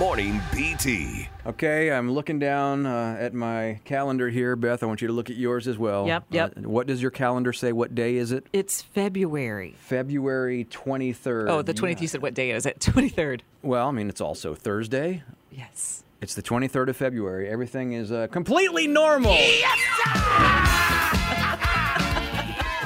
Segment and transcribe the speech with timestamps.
[0.00, 1.28] Good morning, BT.
[1.44, 4.82] Okay, I'm looking down uh, at my calendar here, Beth.
[4.82, 6.06] I want you to look at yours as well.
[6.06, 6.54] Yep, yep.
[6.56, 7.70] Uh, what does your calendar say?
[7.72, 8.46] What day is it?
[8.50, 9.76] It's February.
[9.78, 11.50] February 23rd.
[11.50, 12.00] Oh, the 20th.
[12.00, 12.78] You said what day is it?
[12.80, 13.42] 23rd.
[13.60, 15.22] Well, I mean, it's also Thursday.
[15.52, 16.02] Yes.
[16.22, 17.50] It's the 23rd of February.
[17.50, 19.36] Everything is uh, completely normal.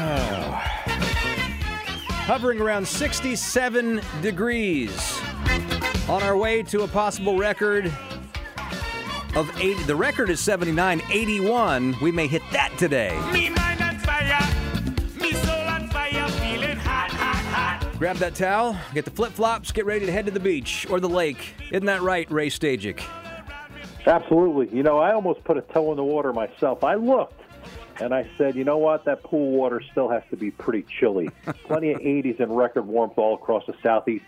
[0.00, 0.50] Oh.
[2.26, 5.18] Hovering around 67 degrees.
[6.08, 7.92] On our way to a possible record
[9.36, 9.82] of 80.
[9.82, 11.02] The record is 79.
[11.10, 11.96] 81.
[12.00, 13.10] We may hit that today.
[13.30, 14.38] Me mind on fire,
[15.20, 17.98] me soul on fire, feeling hot, hot, hot.
[17.98, 20.98] Grab that towel, get the flip flops, get ready to head to the beach or
[20.98, 21.54] the lake.
[21.70, 23.02] Isn't that right, Ray Stajic?
[24.06, 24.74] Absolutely.
[24.74, 26.84] You know, I almost put a toe in the water myself.
[26.84, 27.42] I looked
[28.00, 29.04] and I said, you know what?
[29.04, 31.28] That pool water still has to be pretty chilly.
[31.64, 34.24] Plenty of 80s and record warmth all across the southeast.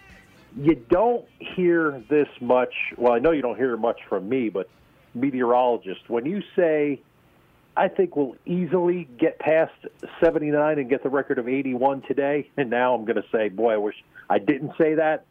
[0.57, 2.75] You don't hear this much.
[2.97, 4.69] Well, I know you don't hear much from me, but
[5.15, 7.01] meteorologists, when you say,
[7.77, 9.73] I think we'll easily get past
[10.23, 13.75] 79 and get the record of 81 today, and now I'm going to say, boy,
[13.75, 13.97] I wish
[14.29, 15.27] I didn't say that.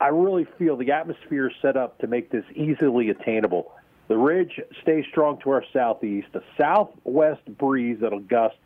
[0.00, 3.72] I really feel the atmosphere is set up to make this easily attainable.
[4.08, 6.28] The ridge stays strong to our southeast.
[6.34, 8.56] A southwest breeze that'll gust,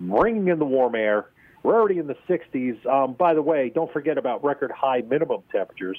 [0.00, 1.26] bringing in the warm air.
[1.64, 2.86] We're already in the 60s.
[2.86, 5.96] Um, by the way, don't forget about record high minimum temperatures.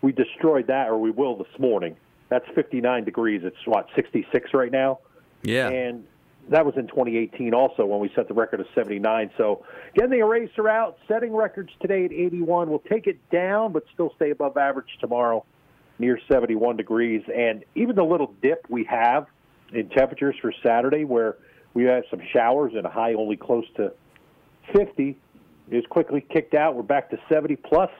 [0.00, 1.96] We destroyed that, or we will this morning.
[2.30, 3.42] That's 59 degrees.
[3.44, 5.00] It's what 66 right now.
[5.42, 5.68] Yeah.
[5.68, 6.04] And
[6.48, 9.30] that was in 2018 also when we set the record of 79.
[9.36, 12.70] So getting the eraser out, setting records today at 81.
[12.70, 15.44] We'll take it down, but still stay above average tomorrow,
[15.98, 17.22] near 71 degrees.
[17.32, 19.26] And even the little dip we have
[19.74, 21.36] in temperatures for Saturday, where
[21.74, 23.92] we have some showers and a high only close to
[24.72, 25.16] 50,
[25.70, 26.74] is quickly kicked out.
[26.74, 27.90] We're back to 70 plus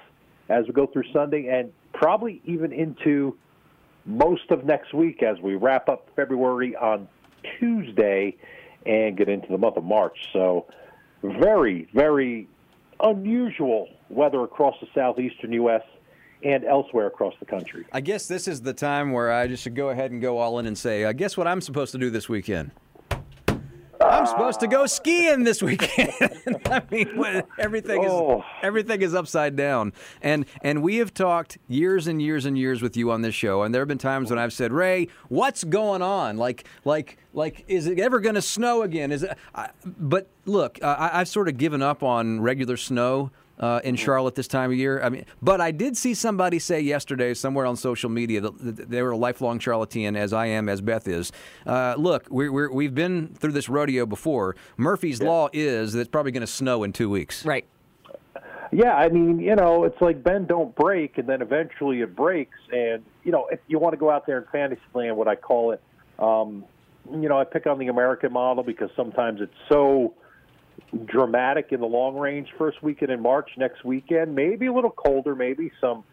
[0.49, 3.37] as we go through Sunday, and probably even into
[4.05, 7.09] most of next week as we wrap up February on
[7.59, 8.37] Tuesday
[8.85, 10.17] and get into the month of March.
[10.33, 10.67] So,
[11.23, 12.49] very, very
[13.01, 15.83] unusual weather across the southeastern U.S.
[16.43, 17.87] and elsewhere across the country.
[17.93, 20.59] I guess this is the time where I just should go ahead and go all
[20.59, 22.73] in and say, I guess what I'm supposed to do this weekend.
[24.05, 26.13] I'm supposed to go skiing this weekend.
[26.67, 28.45] I mean, everything is Oh.
[28.63, 32.97] everything is upside down, and and we have talked years and years and years with
[32.97, 36.03] you on this show, and there have been times when I've said, Ray, what's going
[36.03, 36.37] on?
[36.37, 39.11] Like like like, is it ever going to snow again?
[39.13, 39.37] Is it?
[39.55, 43.97] I, but look, uh, I, I've sort of given up on regular snow uh, in
[43.97, 45.03] Charlotte this time of year.
[45.03, 48.91] I mean, but I did see somebody say yesterday somewhere on social media that, that
[48.91, 51.33] they were a lifelong Charlottean, as I am, as Beth is.
[51.65, 54.57] Uh, look, we're, we're, we've been through this rodeo before.
[54.77, 57.45] Murphy's law is that it's probably going to snow in two weeks.
[57.45, 57.67] Right.
[58.75, 62.57] Yeah, I mean, you know, it's like Ben don't break, and then eventually it breaks.
[62.73, 65.37] And you know, if you want to go out there in fantasy land, what I
[65.37, 65.83] call it,
[66.19, 66.65] um,
[67.11, 70.15] you know, I pick on the American model because sometimes it's so
[71.05, 72.49] dramatic in the long range.
[72.59, 76.05] First weekend in March, next weekend, maybe a little colder, maybe some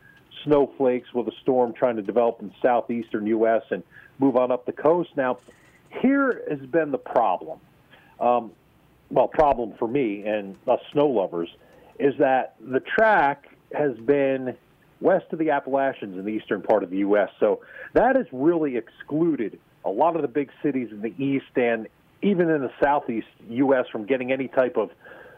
[0.43, 3.63] snowflakes with a storm trying to develop in southeastern U.S.
[3.71, 3.83] and
[4.19, 5.09] move on up the coast.
[5.15, 5.39] Now,
[6.01, 7.59] here has been the problem.
[8.19, 8.51] Um,
[9.09, 11.49] well, problem for me and us snow lovers
[11.99, 14.55] is that the track has been
[15.01, 17.29] west of the Appalachians in the eastern part of the U.S.
[17.39, 17.61] So
[17.93, 21.87] that has really excluded a lot of the big cities in the east and
[22.21, 23.85] even in the southeast U.S.
[23.91, 24.91] from getting any type of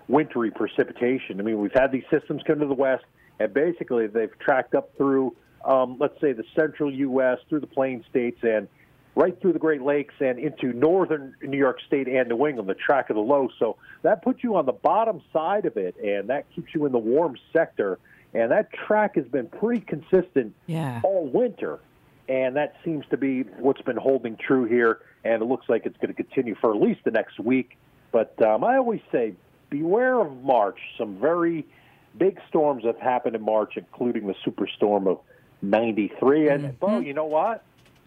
[0.07, 1.39] wintry precipitation.
[1.39, 3.05] I mean, we've had these systems come to the west,
[3.39, 8.03] and basically they've tracked up through, um, let's say, the central U.S., through the plain
[8.09, 8.67] states, and
[9.15, 12.73] right through the Great Lakes and into northern New York State and New England, the
[12.73, 13.49] track of the low.
[13.59, 16.91] So that puts you on the bottom side of it, and that keeps you in
[16.91, 17.99] the warm sector.
[18.33, 21.01] And that track has been pretty consistent Yeah.
[21.03, 21.79] all winter.
[22.31, 24.99] And that seems to be what's been holding true here.
[25.25, 27.77] And it looks like it's going to continue for at least the next week.
[28.13, 29.33] But um, I always say
[29.69, 30.79] beware of March.
[30.97, 31.67] Some very
[32.17, 35.19] big storms have happened in March, including the superstorm of
[35.61, 36.47] 93.
[36.47, 37.65] And, well, you know what?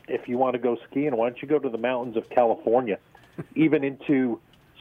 [0.09, 2.99] If you want to go skiing, why don't you go to the mountains of California,
[3.55, 4.41] even into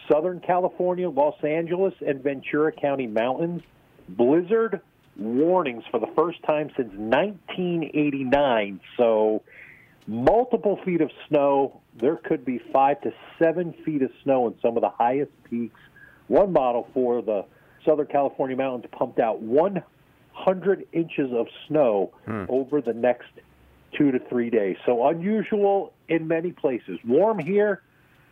[0.09, 3.61] Southern California, Los Angeles, and Ventura County mountains?
[4.07, 4.79] Blizzard
[5.17, 8.79] warnings for the first time since 1989.
[8.97, 9.43] So,
[10.07, 11.81] multiple feet of snow.
[11.99, 15.79] There could be five to seven feet of snow in some of the highest peaks.
[16.27, 17.45] One model for the
[17.85, 22.45] Southern California mountains pumped out 100 inches of snow hmm.
[22.49, 23.29] over the next
[23.97, 24.77] two to three days.
[24.85, 26.97] So unusual in many places.
[27.05, 27.83] Warm here,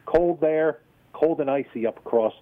[0.06, 0.80] cold there,
[1.14, 2.34] cold and icy up across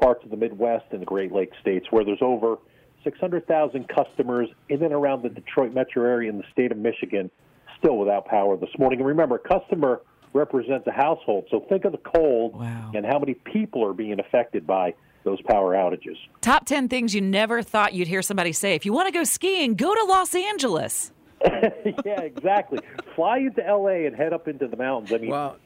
[0.00, 2.58] parts of the Midwest and the Great Lakes states where there's over
[3.04, 7.30] 600,000 customers in and around the Detroit metro area in the state of Michigan
[7.78, 8.98] still without power this morning.
[9.00, 10.00] And remember, a customer
[10.32, 11.46] represents a household.
[11.50, 12.90] So think of the cold Wow.
[12.94, 16.16] and how many people are being affected by those power outages.
[16.40, 18.74] Top 10 things you never thought you'd hear somebody say.
[18.74, 21.12] If you want to go skiing, go to Los Angeles.
[21.44, 22.80] yeah, exactly.
[23.14, 24.06] Fly into L.A.
[24.06, 25.12] and head up into the mountains.
[25.12, 25.56] I mean, Well,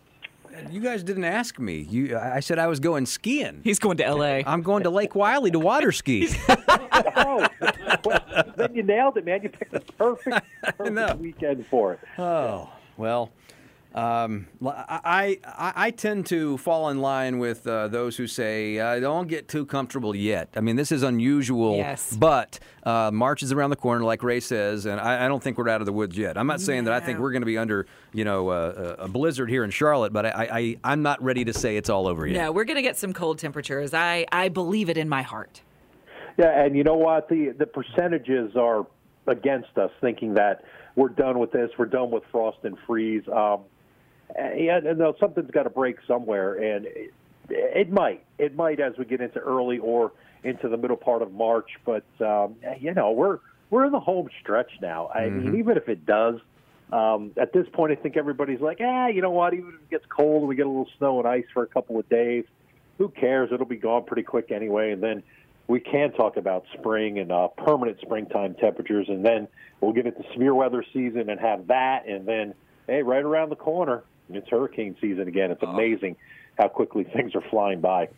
[0.70, 1.86] you guys didn't ask me.
[1.88, 3.60] You, I said I was going skiing.
[3.64, 4.40] He's going to LA.
[4.46, 6.28] I'm going to Lake Wylie to water ski.
[6.48, 7.46] oh,
[8.04, 9.42] well, then you nailed it, man.
[9.42, 10.44] You picked the perfect,
[10.78, 12.00] perfect weekend for it.
[12.18, 13.30] Oh well,
[13.94, 19.00] um, I, I I tend to fall in line with uh, those who say uh,
[19.00, 20.48] don't get too comfortable yet.
[20.56, 22.16] I mean, this is unusual, Yes.
[22.16, 25.58] but uh, March is around the corner, like Ray says, and I, I don't think
[25.58, 26.38] we're out of the woods yet.
[26.38, 29.08] I'm not saying that I think we're going to be under you know uh, a
[29.08, 30.48] blizzard here in Charlotte, but I,
[30.84, 32.40] I I'm not ready to say it's all over yet.
[32.40, 33.92] No, we're going to get some cold temperatures.
[33.94, 35.60] I, I believe it in my heart.
[36.38, 37.28] Yeah, and you know what?
[37.28, 38.86] The the percentages are
[39.26, 40.64] against us, thinking that
[40.96, 43.22] we're done with this, we're done with frost and freeze.
[43.28, 43.60] Um,
[44.36, 47.14] and, and no, something's got to break somewhere, and it,
[47.48, 50.12] it might, it might as we get into early or
[50.42, 51.70] into the middle part of March.
[51.84, 53.38] But um, you know, we're
[53.70, 55.08] we're in the home stretch now.
[55.08, 56.40] I mean, even if it does.
[56.92, 59.54] Um, at this point, I think everybody's like, ah, you know what?
[59.54, 61.66] Even if it gets cold and we get a little snow and ice for a
[61.66, 62.44] couple of days,
[62.98, 63.48] who cares?
[63.50, 64.90] It'll be gone pretty quick anyway.
[64.90, 65.22] And then
[65.68, 69.48] we can talk about spring and uh, permanent springtime temperatures, and then
[69.80, 72.54] we'll get into severe weather season and have that, and then
[72.86, 75.50] hey, right around the corner, it's hurricane season again.
[75.50, 75.72] It's uh-huh.
[75.72, 76.16] amazing
[76.58, 78.08] how quickly things are flying by.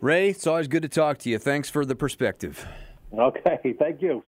[0.00, 1.38] Ray, it's always good to talk to you.
[1.38, 2.66] Thanks for the perspective.
[3.16, 4.22] Okay, thank you.